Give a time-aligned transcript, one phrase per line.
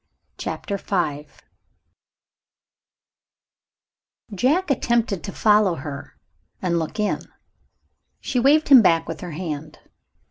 [0.39, 1.27] CHAPTER V
[4.33, 6.17] Jack attempted to follow her,
[6.59, 7.19] and look in.
[8.19, 9.77] She waved him back with her hand.